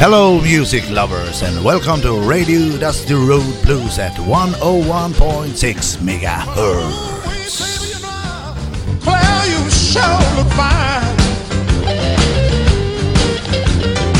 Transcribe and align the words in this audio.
Hello, 0.00 0.40
music 0.40 0.88
lovers, 0.90 1.42
and 1.42 1.64
welcome 1.64 2.00
to 2.02 2.12
Radio 2.20 2.78
Dusty 2.78 3.14
Road 3.14 3.54
Blues 3.64 3.98
at 3.98 4.12
101.6 4.12 5.98
megahertz. 5.98 7.18
Claire, 9.02 9.46
you 9.50 9.70
sure 9.70 10.18
look 10.36 10.46
fine. 10.54 11.16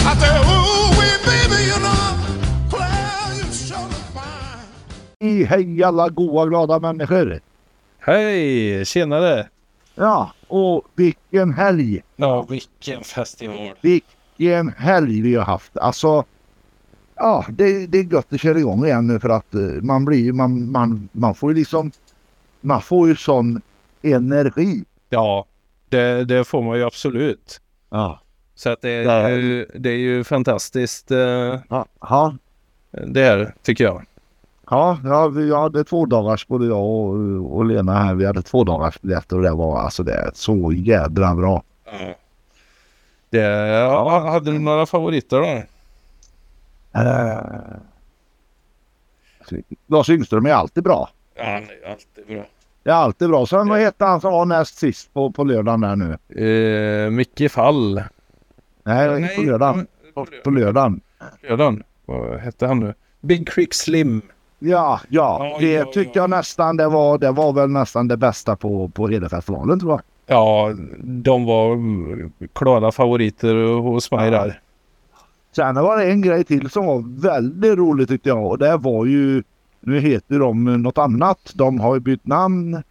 I 0.03 0.15
said, 0.19 0.43
ooh, 0.51 0.91
wee, 0.99 1.17
baby, 1.25 1.63
you 1.71 1.79
know, 1.79 2.19
Claire, 2.69 3.35
you 3.39 3.47
sure 3.53 3.79
look 3.79 4.07
fine. 4.19 5.47
Hej 5.47 5.83
alla 5.85 6.09
goa 6.09 6.47
glada 6.47 6.79
människor! 6.81 7.41
Hej! 8.01 8.85
Tjenare! 8.85 9.49
Ja, 9.95 10.33
och 10.49 10.85
vilken 10.97 11.53
helg! 11.53 12.03
Ja, 12.17 12.43
vilken 12.43 13.05
festival. 13.05 13.75
Vilken 13.81 14.18
helg 14.77 15.21
vi 15.23 15.35
har 15.35 15.45
haft. 15.45 15.77
Alltså, 15.77 16.25
ja, 17.15 17.45
det, 17.49 17.87
det 17.87 17.99
är 17.99 18.13
gött 18.13 18.33
att 18.33 18.41
köra 18.41 18.59
igång 18.59 18.85
igen 18.85 19.07
nu 19.07 19.21
för 19.21 19.29
att 19.29 19.55
eh, 19.55 19.61
man 19.61 20.05
blir 20.05 20.33
man, 20.33 20.71
man, 20.73 21.09
man 21.13 21.35
får 21.35 21.51
ju 21.53 21.59
liksom, 21.59 21.91
man 22.61 22.81
får 22.83 23.09
ju 23.09 23.17
sån 23.17 23.61
energi. 24.03 24.85
Ja, 25.11 25.47
det, 25.89 26.25
det 26.25 26.45
får 26.45 26.63
man 26.63 26.77
ju 26.79 26.85
absolut. 26.85 27.61
Ja. 27.91 28.21
Så 28.55 28.71
att 28.71 28.83
det, 28.83 28.91
Ja. 29.03 29.13
är 29.13 29.37
ju, 29.39 29.67
det 29.79 29.91
är 29.91 29.97
ju 29.97 30.25
fantastiskt 30.25 31.11
eh, 31.11 31.59
Ja, 32.01 32.35
det 33.07 33.25
här 33.25 33.55
tycker 33.63 33.85
jag. 33.85 34.03
ja, 34.71 34.99
ja 35.05 35.29
vi 35.29 35.55
hade 35.55 35.85
två 35.85 36.07
dagars 36.07 36.47
både 36.47 36.67
jag 36.67 36.81
och, 36.87 37.57
och 37.57 37.65
Lena 37.65 37.93
här. 37.95 38.15
Vi 38.15 38.27
hade 38.27 38.43
två 38.43 38.65
dagars 38.65 39.01
biljetter 39.01 39.37
och 39.37 39.43
det 39.43 39.51
var 39.53 39.79
alltså 39.81 40.03
det 40.03 40.13
är 40.15 40.31
så 40.35 40.73
jädra 40.73 41.35
bra. 41.35 41.63
Det, 43.31 43.39
ja, 43.39 44.31
hade 44.31 44.53
du 44.53 44.59
några 44.59 44.87
favoriter 44.87 45.41
då? 45.41 45.63
Uh, 47.01 47.79
Lars 49.87 50.11
Yngström 50.11 50.47
är 50.47 50.51
alltid 50.51 50.85
bra. 50.85 51.11
Ja, 51.35 51.45
han 51.45 51.63
är 51.63 51.91
alltid 51.91 52.27
bra. 52.27 52.45
Det 52.83 52.91
är 52.91 52.95
alltid 52.95 53.29
bra. 53.29 53.47
Sen 53.47 53.69
vad 53.69 53.79
hette 53.79 54.05
han 54.05 54.21
som 54.21 54.33
var 54.33 54.45
näst 54.45 54.79
sist 54.79 55.15
på, 55.15 55.31
på 55.31 55.45
lördagen 55.45 55.81
där 55.81 55.97
nu? 55.97 56.19
Eh, 56.45 57.11
Micke 57.11 57.51
Fall. 57.51 58.03
Nej, 58.83 59.37
på 59.37 59.43
lördagen. 59.43 59.87
På, 60.15 60.27
på 60.45 60.51
lördagen. 60.51 61.01
Lördagen? 61.43 61.83
Vad 62.07 62.39
hette 62.39 62.67
han 62.67 62.81
nu? 62.81 62.95
Big 63.21 63.49
Creek 63.49 63.75
Slim. 63.75 64.23
Ja, 64.59 65.01
ja, 65.09 65.49
Ja, 65.51 65.57
det 65.61 65.73
ja, 65.73 65.85
tycker 65.85 66.13
ja. 66.15 66.23
jag 66.23 66.31
nästan 66.31 66.77
det 66.77 66.89
var, 66.89 67.19
det 67.19 67.31
var 67.31 67.53
väl 67.53 67.71
nästan 67.71 68.09
det 68.09 68.17
bästa 68.17 68.57
på, 68.57 68.89
på 68.89 69.09
Hedefestivalen 69.09 69.81
tror 69.81 69.93
jag. 69.93 70.01
Ja, 70.31 70.73
de 71.03 71.45
var 71.45 71.79
klara 72.55 72.93
favoriter 72.93 73.55
hos 73.81 74.11
mig 74.11 74.31
Ja. 74.31 74.31
där. 74.31 74.61
Sen 75.57 75.75
var 75.75 75.97
det 75.99 76.05
en 76.11 76.23
grej 76.23 76.45
till 76.45 76.71
som 76.71 76.87
var 76.87 77.21
väldigt 77.23 77.79
roligt 77.79 78.09
tyckte 78.09 78.29
jag 78.29 78.47
och 78.47 78.59
det 78.59 78.77
var 78.77 79.07
ju, 79.07 79.43
nu 79.81 80.01
heter 80.01 80.39
de 80.39 80.83
något 80.83 80.99
annat, 80.99 81.53
de 81.55 81.81
har 81.81 81.95
ju 81.95 82.01
bytt 82.01 82.27
namn. 82.27 82.83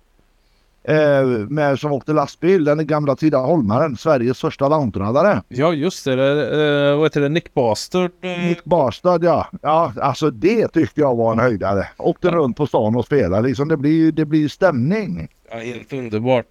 Eh, 0.83 1.25
med 1.49 1.79
som 1.79 1.91
åkte 1.91 2.13
lastbil, 2.13 2.63
den 2.63 2.87
gamla 2.87 3.15
Tidaholmaren, 3.15 3.97
Sveriges 3.97 4.41
första 4.41 4.69
långtradare. 4.69 5.41
Ja, 5.47 5.73
just 5.73 6.05
det. 6.05 6.15
det 6.15 6.89
eh, 6.91 6.95
vad 6.97 7.05
heter 7.05 7.21
det? 7.21 7.29
Nick 7.29 7.53
Bastard. 7.53 8.11
eh, 8.21 8.29
Nick 8.29 8.63
Barstad 8.63 9.19
ja. 9.23 9.47
Ja 9.61 9.93
alltså 10.01 10.29
det 10.31 10.67
tyckte 10.67 11.01
jag 11.01 11.15
var 11.15 11.31
en 11.31 11.39
höjdare. 11.39 11.87
Åkte 11.97 12.29
runt 12.31 12.57
på 12.57 12.67
stan 12.67 12.95
och 12.95 13.05
spelade 13.05 13.47
liksom. 13.47 13.67
Det 13.67 13.77
blir, 13.77 14.11
det 14.11 14.25
blir 14.25 14.47
stämning. 14.47 15.27
Ja, 15.51 15.57
helt 15.57 15.93
underbart. 15.93 16.45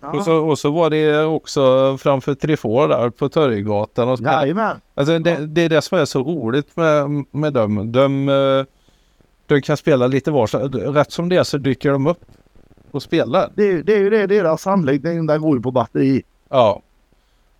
Och, 0.00 0.24
så, 0.24 0.36
och 0.36 0.58
så 0.58 0.70
var 0.70 0.90
det 0.90 1.24
också 1.24 1.96
framför 1.98 2.34
Trifår 2.34 2.88
där 2.88 3.10
på 3.10 3.28
Törjegatan. 3.28 4.08
Och 4.08 4.18
spelade. 4.18 4.40
Jajamän. 4.42 4.76
alltså, 4.94 5.18
det, 5.18 5.46
det 5.46 5.60
är 5.64 5.68
det 5.68 5.82
som 5.82 5.98
är 5.98 6.04
så 6.04 6.22
roligt 6.22 6.76
med, 6.76 7.24
med 7.30 7.52
dem. 7.52 7.92
De, 7.92 8.28
eh, 8.28 8.64
de 9.46 9.62
kan 9.62 9.76
spela 9.76 10.06
lite 10.06 10.30
var 10.30 10.46
så- 10.46 10.68
Rätt 10.68 11.12
som 11.12 11.28
det 11.28 11.36
är 11.36 11.42
så 11.44 11.58
dyker 11.58 11.92
de 11.92 12.06
upp 12.06 12.20
och 12.90 13.02
spelar. 13.02 13.50
Det, 13.54 13.82
det 13.82 13.94
är 13.94 13.98
ju 13.98 14.10
det, 14.10 14.26
deras 14.26 14.66
anläggning 14.66 15.26
den 15.26 15.40
går 15.40 15.56
ju 15.56 15.62
på 15.62 15.70
batteri. 15.70 16.22
Ja, 16.48 16.82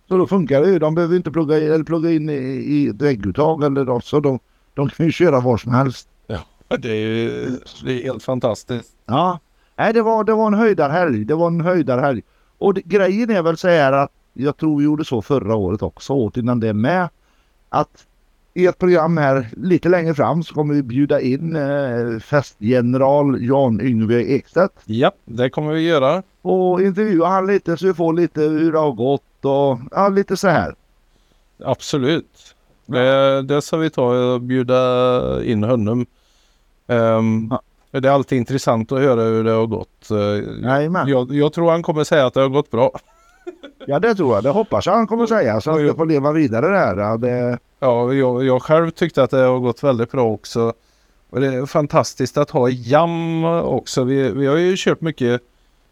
Så 0.07 0.17
då 0.17 0.27
funkar 0.27 0.61
det 0.61 0.69
ju. 0.69 0.79
De 0.79 0.95
behöver 0.95 1.15
inte 1.15 1.31
plugga, 1.31 1.57
eller 1.57 1.83
plugga 1.83 2.11
in 2.11 2.29
i, 2.29 2.33
i 2.67 2.91
vägguttag 2.93 3.63
eller 3.63 3.85
något. 3.85 4.05
Så 4.05 4.19
de, 4.19 4.39
de 4.73 4.89
kan 4.89 5.05
ju 5.05 5.11
köra 5.11 5.39
var 5.39 5.57
som 5.57 5.71
helst. 5.73 6.07
det 6.79 6.89
är 6.89 6.95
ju 6.95 7.49
det 7.85 7.91
är 7.99 8.03
helt 8.03 8.23
fantastiskt. 8.23 8.89
Ja. 9.05 9.39
Nej 9.75 9.93
det 9.93 10.01
var, 10.01 10.23
det 10.23 10.33
var 10.33 10.47
en 10.47 10.53
höjdarhelg. 10.53 11.25
Det 11.25 11.35
var 11.35 11.47
en 11.47 11.61
höjdarhelg. 11.61 12.21
Och 12.57 12.73
det, 12.73 12.81
grejen 12.81 13.29
är 13.29 13.41
väl 13.41 13.57
så 13.57 13.67
här 13.67 13.91
att 13.91 14.11
jag 14.33 14.57
tror 14.57 14.77
vi 14.77 14.85
gjorde 14.85 15.05
så 15.05 15.21
förra 15.21 15.55
året 15.55 15.81
också. 15.81 16.13
Året 16.13 16.37
innan 16.37 16.59
det 16.59 16.73
med. 16.73 17.09
Att 17.69 18.05
i 18.53 18.65
ett 18.67 18.77
program 18.77 19.17
här 19.17 19.47
lite 19.57 19.89
längre 19.89 20.13
fram 20.13 20.43
så 20.43 20.53
kommer 20.53 20.73
vi 20.73 20.83
bjuda 20.83 21.21
in 21.21 21.55
eh, 21.55 22.19
festgeneral 22.19 23.45
Jan 23.45 23.81
Yngve 23.81 24.23
Ekstedt. 24.23 24.73
Ja, 24.85 25.11
det 25.25 25.49
kommer 25.49 25.73
vi 25.73 25.81
göra. 25.81 26.23
Och 26.41 26.81
intervjua 26.81 27.27
han 27.27 27.47
lite 27.47 27.77
så 27.77 27.85
vi 27.87 27.93
får 27.93 28.13
lite 28.13 28.41
hur 28.41 28.71
det 28.71 28.79
har 28.79 28.91
gått 28.91 29.45
och 29.45 29.79
ja, 29.91 30.09
lite 30.09 30.37
så 30.37 30.47
här. 30.47 30.75
Absolut. 31.63 32.55
Det, 32.85 33.41
det 33.41 33.61
ska 33.61 33.77
vi 33.77 33.89
ta 33.89 34.33
och 34.33 34.41
bjuda 34.41 35.43
in 35.43 35.63
honom. 35.63 36.05
Ehm, 36.87 37.53
Det 37.91 38.07
är 38.07 38.11
alltid 38.11 38.37
intressant 38.37 38.91
att 38.91 38.99
höra 38.99 39.21
hur 39.21 39.43
det 39.43 39.51
har 39.51 39.67
gått. 39.67 40.11
Eh, 40.11 40.17
Jajamän. 40.63 41.07
Jag, 41.07 41.33
jag 41.33 41.53
tror 41.53 41.71
han 41.71 41.83
kommer 41.83 42.03
säga 42.03 42.25
att 42.25 42.33
det 42.33 42.41
har 42.41 42.49
gått 42.49 42.71
bra. 42.71 42.91
Ja 43.87 43.99
det 43.99 44.15
tror 44.15 44.35
jag. 44.35 44.43
Det 44.43 44.49
hoppas 44.49 44.85
jag 44.85 44.93
han 44.93 45.07
kommer 45.07 45.25
säga. 45.25 45.61
Så 45.61 45.71
att 45.71 45.81
jag 45.81 45.95
får 45.95 46.05
leva 46.05 46.31
vidare 46.31 46.67
där. 46.67 47.17
Det, 47.17 47.57
Ja, 47.79 48.13
jag, 48.13 48.43
jag 48.43 48.61
själv 48.61 48.91
tyckte 48.91 49.23
att 49.23 49.29
det 49.31 49.37
har 49.37 49.59
gått 49.59 49.83
väldigt 49.83 50.11
bra 50.11 50.31
också. 50.31 50.73
Och 51.29 51.39
det 51.41 51.47
är 51.47 51.65
fantastiskt 51.65 52.37
att 52.37 52.49
ha 52.49 52.69
jam 52.69 53.43
också. 53.43 54.03
Vi, 54.03 54.31
vi 54.31 54.47
har 54.47 54.57
ju 54.57 54.73
kört 54.77 55.01
mycket 55.01 55.41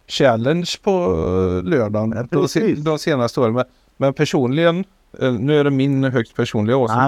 challenge 0.08 0.72
på 0.84 0.92
eh, 0.92 1.70
lördagen 1.70 2.28
Ja, 2.32 2.48
de, 2.54 2.74
de 2.76 3.00
senaste 3.00 3.40
åren. 3.40 3.54
Men, 3.54 3.66
men 3.98 4.14
personligen, 4.14 4.84
eh, 5.20 5.34
nu 5.34 5.60
är 5.60 5.64
det 5.64 5.70
min 5.70 6.04
högst 6.04 6.36
personliga 6.36 6.78
åsikt, 6.78 7.00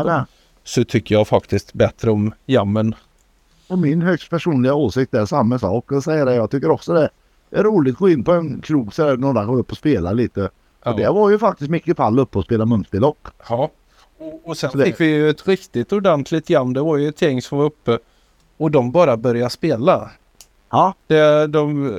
så 0.64 0.84
tycker 0.84 1.16
jag 1.16 1.28
faktiskt 1.28 1.74
bättre 1.74 2.12
om 2.12 2.34
jammen. 2.46 2.96
Och 3.72 3.80
min 3.80 4.02
högst 4.02 4.30
personliga 4.30 4.74
åsikt 4.74 5.14
är 5.14 5.26
samma 5.26 5.60
sak. 5.60 5.92
Och 5.92 6.04
säger 6.04 6.26
det. 6.26 6.36
Jag 6.36 6.52
tycker 6.52 6.72
också 6.72 6.94
det 6.94 7.10
är 7.52 7.64
roligt 7.64 7.94
att 7.94 8.00
gå 8.00 8.10
in 8.10 8.24
på 8.24 8.32
en 8.32 8.62
krog 8.62 8.94
så 8.94 9.04
där 9.06 9.18
några 9.18 9.46
går 9.46 9.60
upp 9.60 9.72
och 9.72 9.78
spela 9.78 10.12
lite. 10.12 10.50
Ja. 10.84 10.92
Och 10.92 10.98
det 11.00 11.10
var 11.10 11.30
ju 11.30 11.40
faktiskt 11.40 11.70
Micke 11.72 11.98
Pall 11.98 12.20
uppe 12.20 12.38
och 12.38 12.44
spela 12.46 12.66
munspel 12.66 13.04
och. 13.04 13.28
Ja. 13.50 13.70
Och, 14.18 14.42
och 14.50 14.58
sen 14.58 14.70
Så 14.72 14.78
det- 14.78 14.86
fick 14.86 15.00
vi 15.00 15.06
ju 15.06 15.30
ett 15.30 15.48
riktigt 15.48 15.94
ordentligt 15.94 16.50
jam. 16.50 16.74
Det 16.74 16.82
var 16.82 16.98
ju 16.98 17.08
ett 17.10 17.22
gäng 17.22 17.42
som 17.42 17.58
var 17.58 17.66
uppe 17.66 18.00
och 18.58 18.72
de 18.72 18.92
bara 18.92 19.18
började 19.18 19.50
spela. 19.50 20.12
Ja. 20.70 20.94
Det, 21.08 21.48
de, 21.48 21.94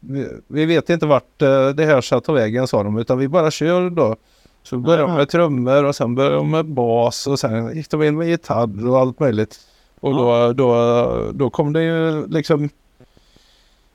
vi, 0.00 0.28
vi 0.48 0.66
vet 0.66 0.90
inte 0.90 1.06
vart 1.06 1.42
eh, 1.42 1.68
det 1.68 1.84
här 1.84 2.00
ska 2.00 2.20
ta 2.20 2.32
vägen 2.32 2.66
sa 2.66 2.82
de 2.82 2.98
utan 2.98 3.18
vi 3.18 3.28
bara 3.28 3.50
kör 3.50 3.90
då. 3.90 4.16
Så 4.62 4.78
började 4.78 5.02
de 5.02 5.14
med 5.16 5.28
trummor 5.28 5.84
och 5.84 5.96
sen 5.96 6.14
började 6.14 6.36
de 6.36 6.50
med 6.50 6.64
bas 6.66 7.26
och 7.26 7.38
sen 7.38 7.76
gick 7.76 7.90
de 7.90 8.02
in 8.02 8.16
med 8.16 8.28
gitarr 8.28 8.88
och 8.88 8.98
allt 8.98 9.20
möjligt. 9.20 9.60
Och 10.00 10.14
då, 10.14 10.52
då, 10.52 11.32
då 11.34 11.50
kom 11.50 11.72
det 11.72 11.82
ju 11.82 12.26
liksom 12.26 12.68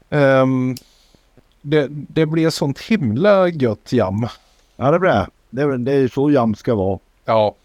ehm, 0.10 0.76
det, 1.62 1.88
det 1.90 2.26
blev 2.26 2.50
sånt 2.50 2.80
himla 2.80 3.48
gött 3.48 3.94
jam. 3.94 4.28
Ja 4.76 4.92
det 4.92 5.00
blir 5.00 5.28
det. 5.50 5.78
Det 5.78 5.94
är 5.94 6.08
så 6.08 6.32
jam 6.32 6.56
ska 6.56 6.76
vara. 6.76 7.00
Ja. 7.26 7.56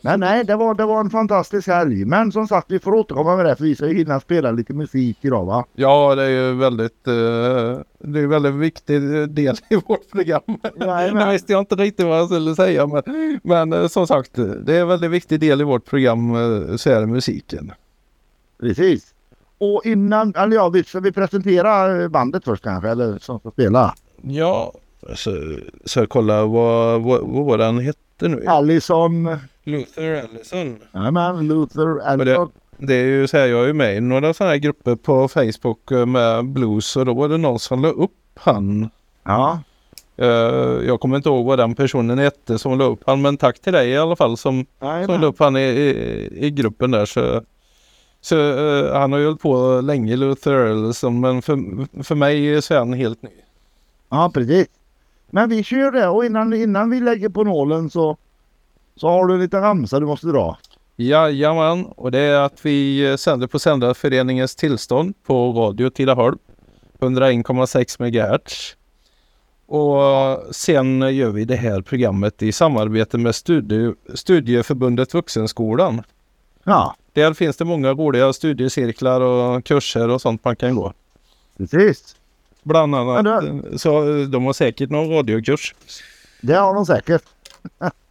Men 0.00 0.20
nej, 0.20 0.44
det 0.44 0.56
var, 0.56 0.74
det 0.74 0.84
var 0.84 1.00
en 1.00 1.10
fantastisk 1.10 1.68
helg. 1.68 2.04
Men 2.04 2.32
som 2.32 2.48
sagt, 2.48 2.70
vi 2.70 2.78
får 2.78 2.94
återkomma 2.94 3.36
med 3.36 3.46
det 3.46 3.56
för 3.56 3.64
vi 3.64 3.76
ska 3.76 3.86
ju 3.86 3.94
hinna 3.94 4.20
spela 4.20 4.50
lite 4.50 4.72
musik 4.72 5.18
idag 5.20 5.44
va? 5.44 5.64
Ja, 5.74 6.14
det 6.14 6.22
är 6.22 6.28
ju 6.28 6.54
väldigt, 6.54 7.06
eh, 7.06 7.12
det 7.98 8.18
är 8.18 8.22
en 8.22 8.28
väldigt 8.28 8.54
viktig 8.54 9.02
del 9.30 9.56
i 9.70 9.76
vårt 9.86 10.10
program. 10.10 10.42
Nu 11.12 11.26
visste 11.32 11.52
jag 11.52 11.60
inte 11.60 11.74
riktigt 11.74 12.06
vad 12.06 12.18
jag 12.18 12.28
skulle 12.28 12.54
säga, 12.54 12.86
men, 12.86 13.02
men 13.42 13.72
eh, 13.72 13.86
som 13.86 14.06
sagt, 14.06 14.34
det 14.34 14.76
är 14.76 14.80
en 14.80 14.88
väldigt 14.88 15.10
viktig 15.10 15.40
del 15.40 15.60
i 15.60 15.64
vårt 15.64 15.84
program, 15.84 16.34
eh, 16.34 16.76
så 16.76 16.90
är 16.90 17.00
det 17.00 17.06
musiken. 17.06 17.72
Precis. 18.60 19.14
Och 19.58 19.82
innan, 19.84 20.34
eller 20.36 20.56
ja, 20.56 20.72
ska 20.86 21.00
vi 21.00 21.12
presentera 21.12 22.08
bandet 22.08 22.44
först 22.44 22.64
kanske? 22.64 22.90
Eller 22.90 23.18
som 23.18 23.38
ska 23.38 23.50
spela? 23.50 23.94
Ja, 24.22 24.72
så, 25.14 25.58
så 25.84 26.00
jag 26.00 26.08
kollar 26.08 26.46
vad, 26.46 27.02
vad, 27.02 27.20
vad 27.20 27.58
den 27.58 27.78
hette 27.78 28.28
nu. 28.28 28.44
Allison, 28.46 29.38
Luther 29.64 30.24
Allison. 30.24 30.78
jajamän, 30.94 31.48
Luther, 31.48 31.94
det, 31.94 32.04
Allison. 32.04 32.50
det 32.76 32.94
är 32.94 33.04
ju 33.06 33.26
så 33.26 33.36
här, 33.36 33.46
jag 33.46 33.62
är 33.62 33.66
ju 33.66 33.72
med 33.72 33.96
i 33.96 34.00
några 34.00 34.34
sådana 34.34 34.52
här 34.52 34.58
grupper 34.58 34.96
på 34.96 35.28
Facebook 35.28 35.90
eh, 35.90 36.06
med 36.06 36.44
blues 36.44 36.96
och 36.96 37.06
då 37.06 37.14
var 37.14 37.28
det 37.28 37.36
någon 37.36 37.58
som 37.58 37.82
la 37.82 37.88
upp 37.88 38.10
han. 38.34 38.90
Ja, 39.24 39.60
Eh, 40.16 40.26
jag 40.86 41.00
kommer 41.00 41.16
inte 41.16 41.28
ihåg 41.28 41.46
vad 41.46 41.58
den 41.58 41.74
personen 41.74 42.18
hette 42.18 42.58
som 42.58 42.78
la 42.78 42.84
upp 42.84 43.00
han, 43.06 43.22
men 43.22 43.36
tack 43.36 43.58
till 43.58 43.72
dig 43.72 43.90
i 43.90 43.96
alla 43.96 44.16
fall 44.16 44.36
som 44.36 44.66
som 45.06 45.20
la 45.20 45.26
upp 45.26 45.38
han 45.38 45.56
i, 45.56 45.60
i, 45.60 46.46
i 46.46 46.50
gruppen 46.50 46.90
där. 46.90 47.06
Så, 47.06 47.42
så 48.20 48.36
eh, 48.36 48.98
han 49.00 49.12
har 49.12 49.18
ju 49.18 49.26
hållit 49.26 49.40
på 49.40 49.80
länge, 49.80 50.16
Luther 50.16 50.70
Allison, 50.70 51.20
men 51.20 51.42
för, 51.42 51.58
för 52.02 52.14
mig 52.14 52.62
så 52.62 52.74
är 52.74 52.78
han 52.78 52.92
helt 52.92 53.22
ny. 53.22 53.30
Ja, 54.08 54.30
precis. 54.34 54.66
Men 55.30 55.48
vi 55.48 55.64
kör 55.64 55.90
det 55.90 56.08
och 56.08 56.24
innan, 56.24 56.52
innan 56.52 56.90
vi 56.90 57.00
lägger 57.00 57.28
på 57.28 57.44
nålen 57.44 57.90
så 57.90 58.16
så 58.96 59.08
har 59.08 59.26
du 59.26 59.34
en 59.34 59.40
liten 59.40 59.60
ramsa 59.60 60.00
du 60.00 60.06
måste 60.06 60.26
dra. 60.26 60.58
Jajamän, 60.96 61.84
och 61.86 62.10
det 62.10 62.18
är 62.18 62.40
att 62.40 62.58
vi 62.66 63.10
eh, 63.10 63.16
sänder 63.16 63.46
på 63.46 63.58
Sändarföreningens 63.58 64.56
tillstånd 64.56 65.14
på 65.26 65.52
Radio 65.52 65.90
Tidaholm. 65.90 66.38
101,6 66.98 68.00
MHz. 68.02 68.76
Och 69.66 70.54
sen 70.54 71.16
gör 71.16 71.30
vi 71.30 71.44
det 71.44 71.56
här 71.56 71.80
programmet 71.80 72.42
i 72.42 72.52
samarbete 72.52 73.18
med 73.18 73.34
studie, 73.34 73.92
Studieförbundet 74.14 75.14
Vuxenskolan. 75.14 76.02
Ja, 76.64 76.96
Där 77.12 77.34
finns 77.34 77.56
det 77.56 77.64
många 77.64 77.92
roliga 77.92 78.32
studiecirklar 78.32 79.20
och 79.20 79.64
kurser 79.64 80.08
och 80.08 80.20
sånt 80.20 80.44
man 80.44 80.56
kan 80.56 80.74
gå. 80.74 80.92
precis. 81.58 82.16
Bland 82.62 82.94
annat, 82.94 83.24
Ja, 83.24 83.42
eh, 83.46 83.76
så 83.76 84.18
eh, 84.20 84.26
de 84.26 84.44
har 84.44 84.52
säkert 84.52 84.90
någon 84.90 85.10
radiokurs. 85.10 85.74
Det 86.40 86.54
har 86.54 86.74
de 86.74 86.86
säkert. 86.86 87.22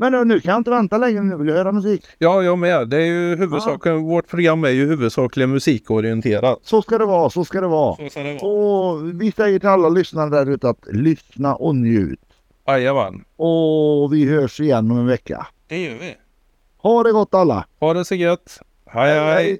Men 0.00 0.12
nu- 0.12 0.24
nu 0.24 0.40
kan 0.40 0.50
jag 0.52 0.60
inte 0.60 0.70
vänta 0.70 0.98
längre, 0.98 1.22
nu 1.22 1.36
vill 1.36 1.48
jag 1.48 1.54
höra 1.54 1.72
musik. 1.72 2.04
Ja, 2.18 2.42
jag 2.42 2.58
med. 2.58 2.88
Det 2.88 2.96
är 2.96 3.06
ju 3.06 3.36
huvudsaken, 3.36 4.02
vårt 4.02 4.28
program 4.28 4.64
är 4.64 4.68
ju 4.68 4.86
huvudsakligen 4.86 5.50
musikorienterat. 5.50 6.58
Så 6.62 6.82
ska 6.82 6.98
det 6.98 7.06
vara, 7.06 7.30
så 7.30 7.44
ska 7.44 7.60
det 7.60 7.66
vara. 7.66 7.96
Så 7.96 8.08
ska 8.10 8.22
det 8.22 8.38
vara. 8.42 8.52
Och 8.52 9.20
vi 9.22 9.32
säger 9.32 9.58
till 9.58 9.68
alla 9.68 9.88
lyssnare 9.88 10.30
där 10.30 10.50
ute 10.50 10.68
att 10.68 10.86
lyssna 10.92 11.54
och 11.54 11.76
njut. 11.76 12.20
Jajamän, 12.66 13.24
Och 13.36 14.12
vi 14.14 14.24
hörs 14.24 14.60
igen 14.60 14.90
om 14.90 14.98
en 14.98 15.06
vecka. 15.06 15.46
det 15.68 15.78
gör 15.84 15.94
vi. 16.00 16.14
Ha 16.82 17.02
det 17.02 17.12
gott 17.12 17.34
alla! 17.34 17.66
Ha 17.80 17.94
det 17.94 18.04
så 18.04 18.14
gött. 18.14 18.60
hej. 18.86 19.20
hej. 19.20 19.48
You 19.50 19.58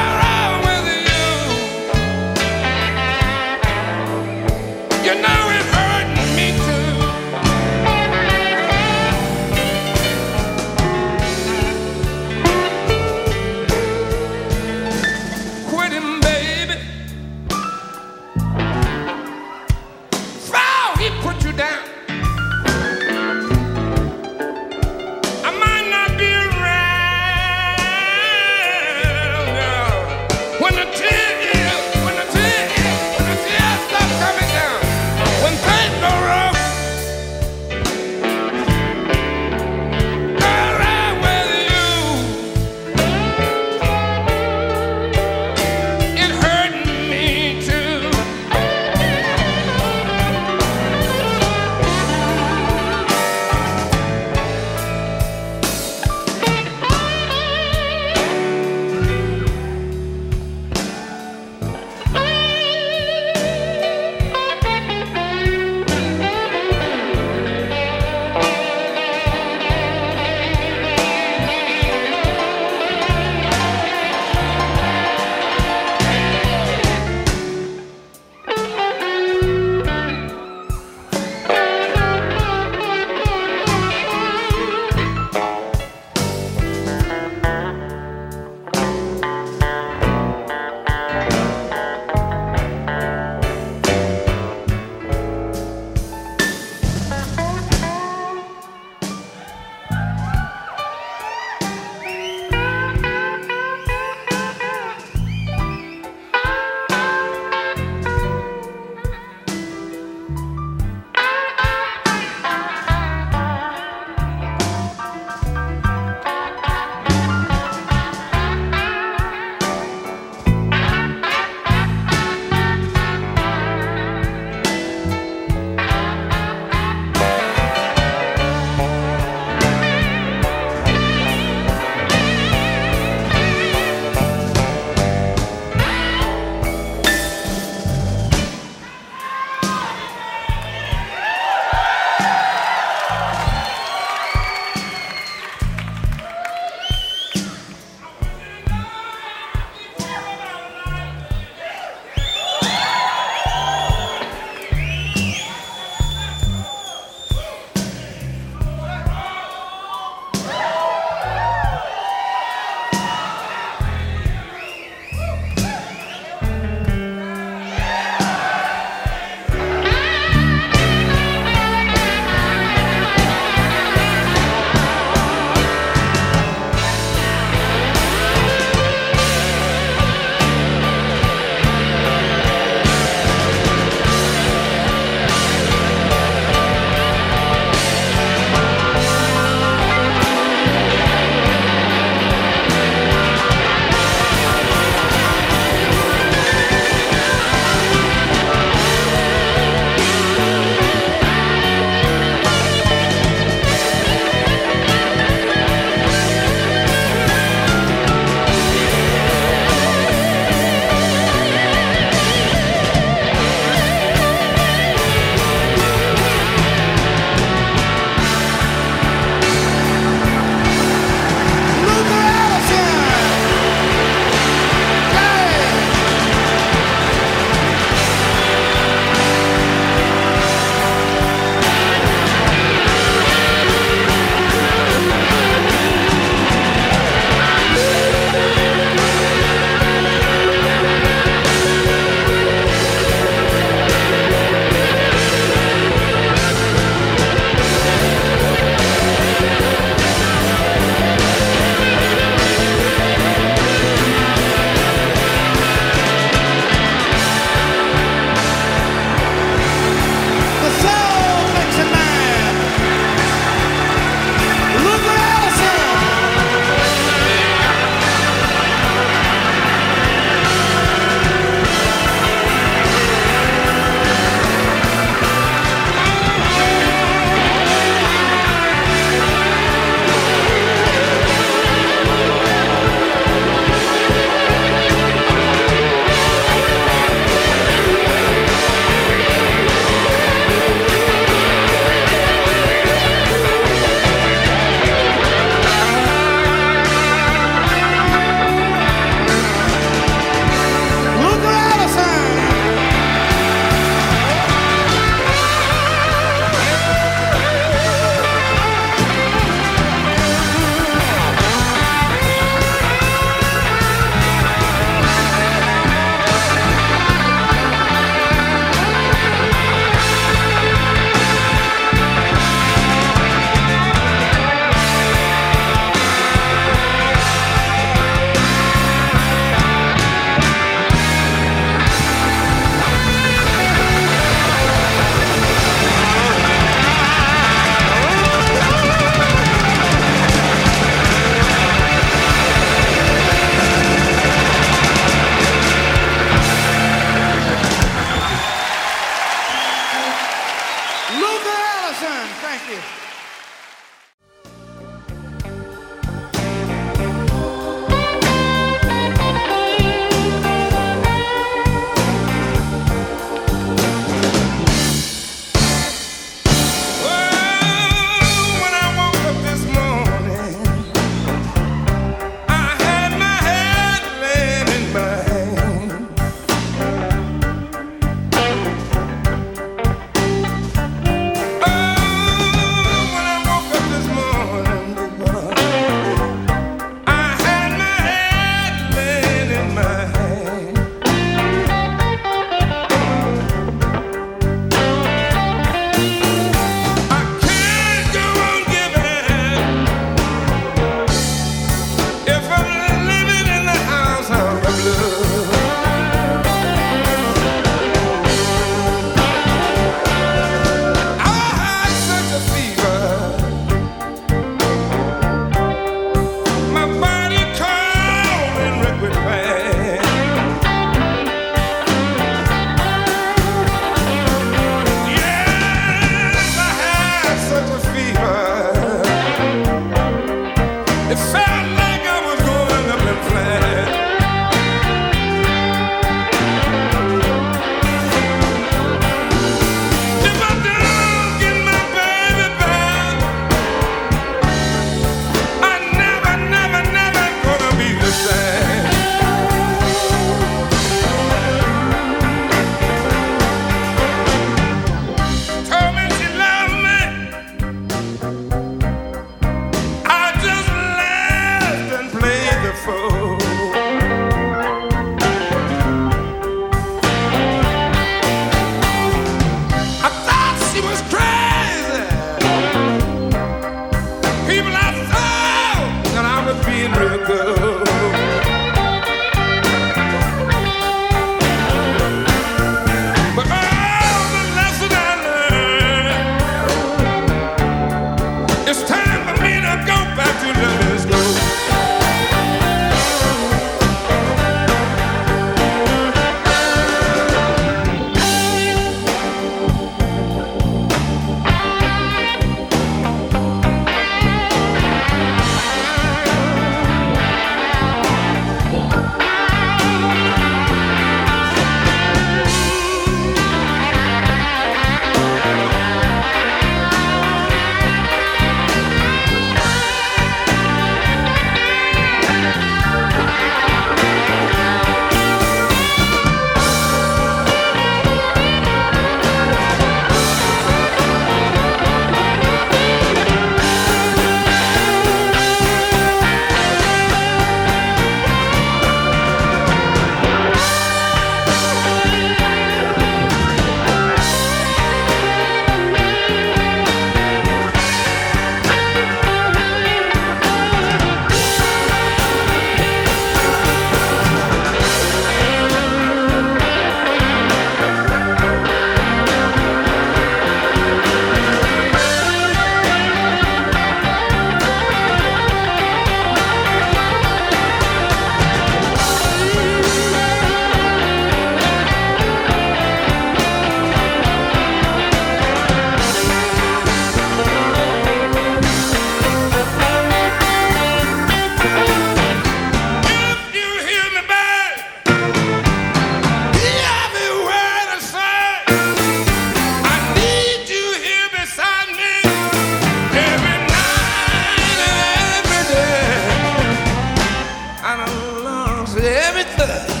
everything 599.11 600.00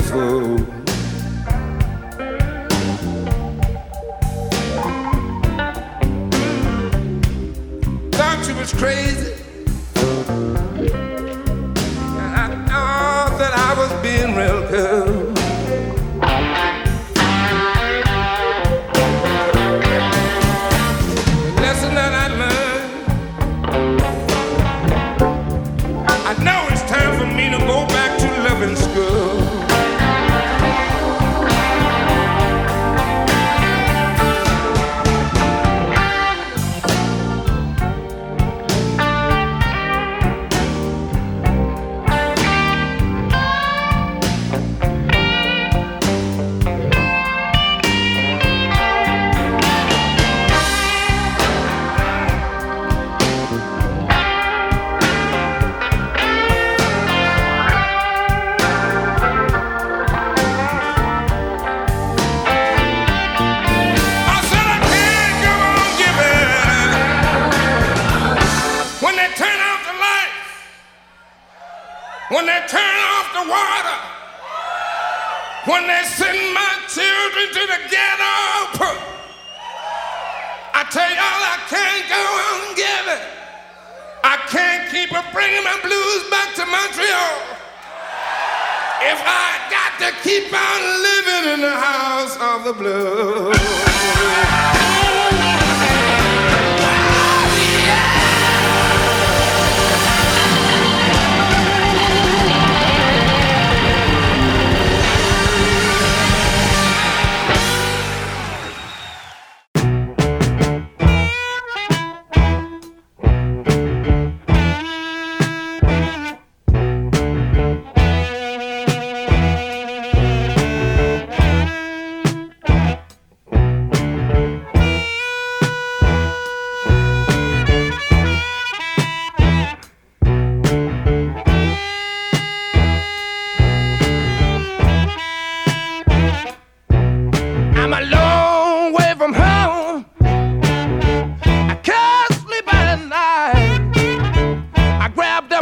the. 0.00 0.58
Thought 8.12 8.48
you 8.48 8.54
was 8.56 8.74
crazy. 8.74 9.25
bringing 85.46 85.64
my 85.64 85.78
blues 85.80 86.28
back 86.28 86.52
to 86.56 86.66
Montreal. 86.66 87.38
If 89.02 89.22
I 89.24 89.60
got 89.70 89.96
to 90.02 90.10
keep 90.26 90.52
on 90.52 90.80
living 91.06 91.44
in 91.54 91.60
the 91.60 91.76
house 91.78 92.36
of 92.36 92.64
the 92.64 92.72
blues. 92.72 94.85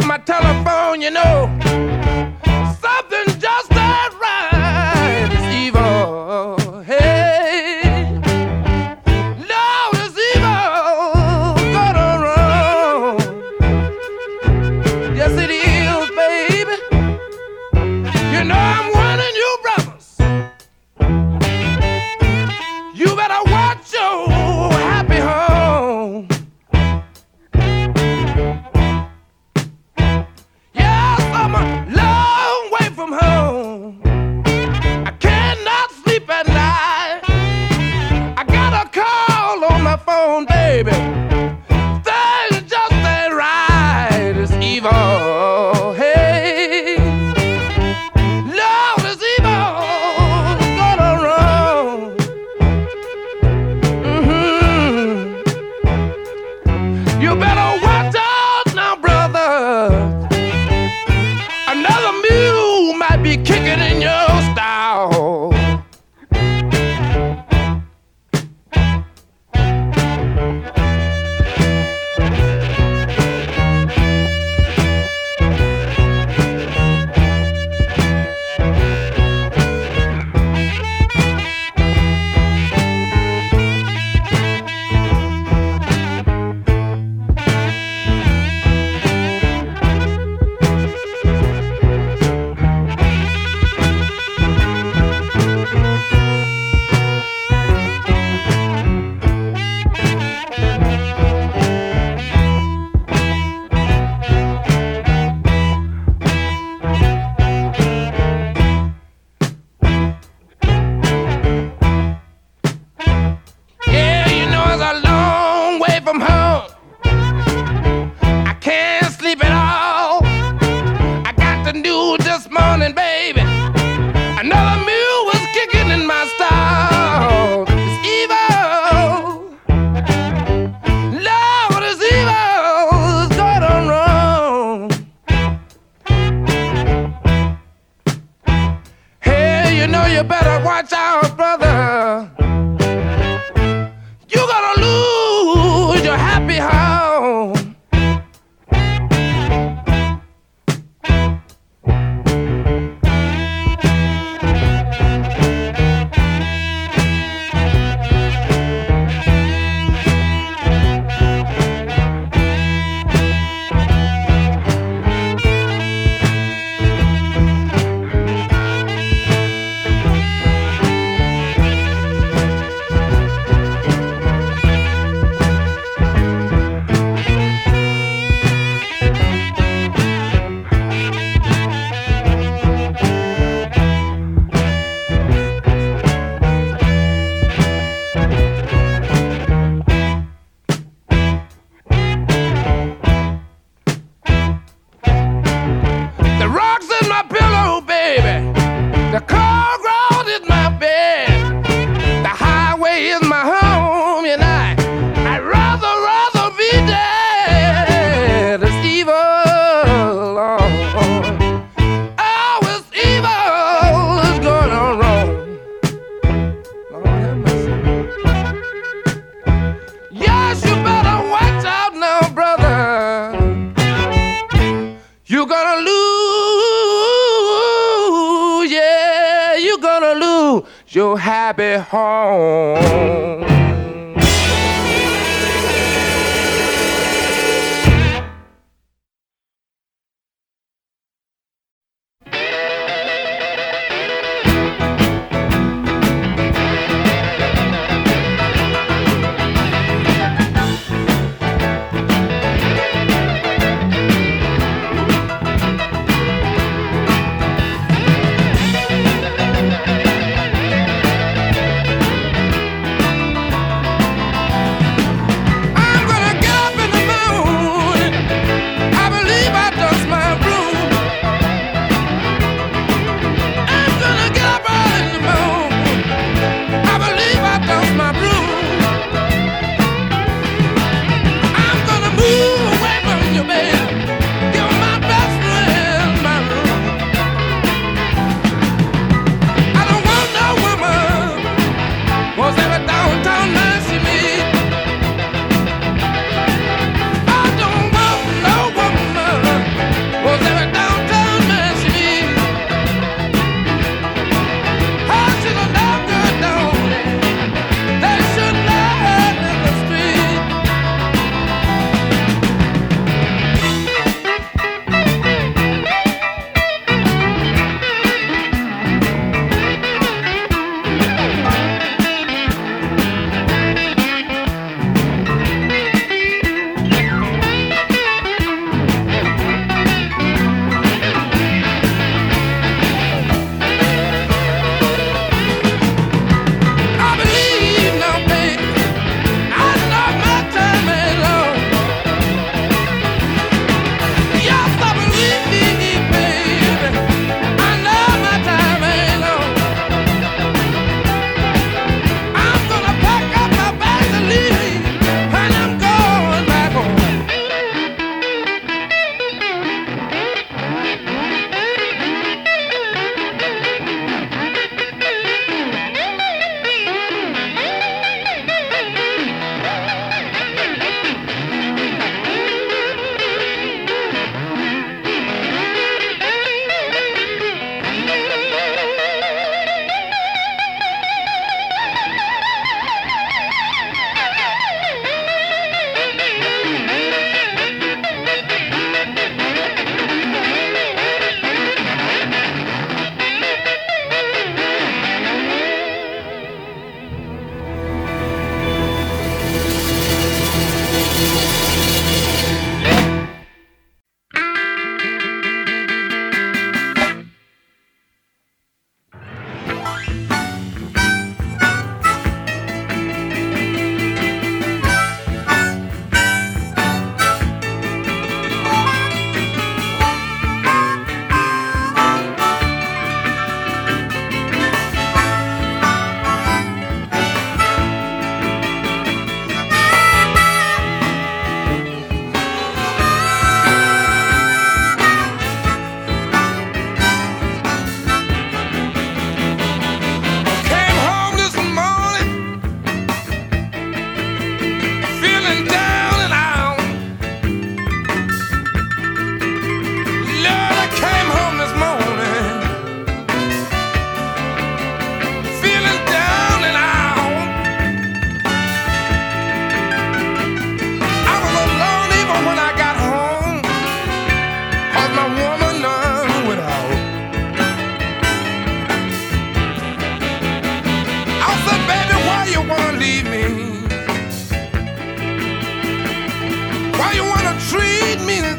My 0.01 0.17
a 0.17 0.34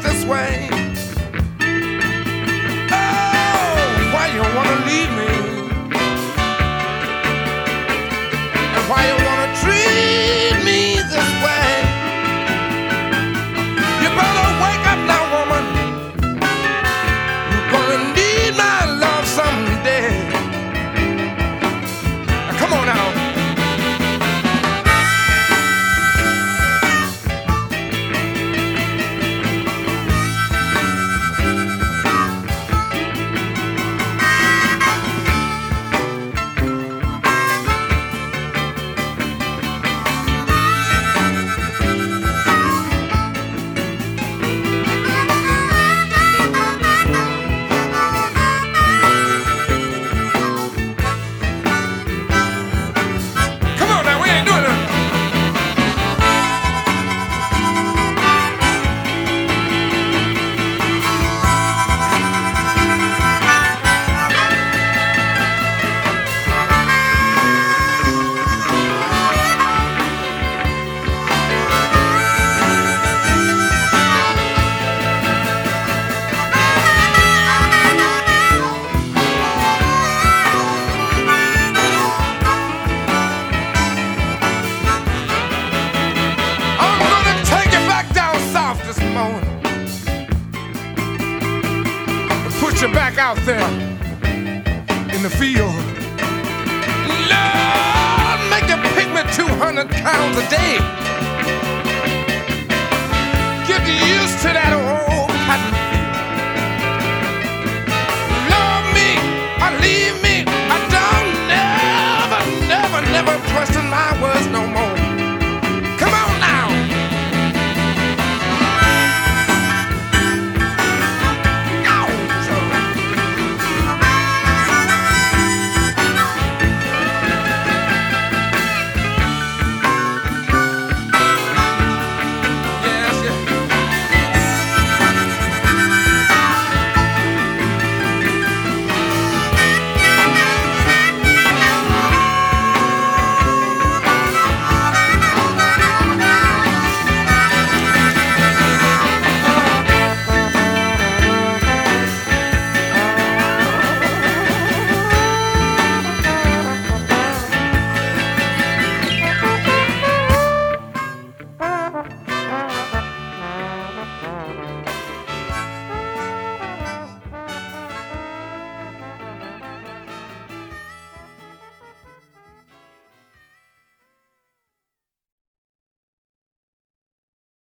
this 0.01 0.25
way? 0.25 0.86